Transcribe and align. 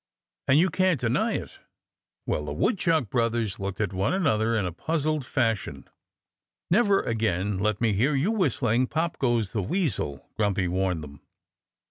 And 0.47 0.57
you 0.57 0.71
can't 0.71 0.99
deny 0.99 1.33
it." 1.33 1.59
Well, 2.25 2.43
the 2.45 2.53
Woodchuck 2.53 3.11
brothers 3.11 3.59
looked 3.59 3.79
at 3.79 3.93
one 3.93 4.15
another 4.15 4.55
in 4.55 4.65
a 4.65 4.71
puzzled 4.71 5.23
fashion. 5.23 5.87
"Never 6.71 7.03
again 7.03 7.59
let 7.59 7.79
me 7.79 7.93
hear 7.93 8.15
you 8.15 8.31
whistling, 8.31 8.87
'Pop! 8.87 9.19
Goes 9.19 9.51
the 9.51 9.61
Weasel,'" 9.61 10.27
Grumpy 10.35 10.67
warned 10.67 11.03
them. 11.03 11.21